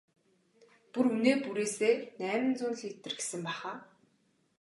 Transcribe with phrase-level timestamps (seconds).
[0.91, 3.77] Бүр үнээ бүрээсээ найман зуун литр гэсэн байх аа?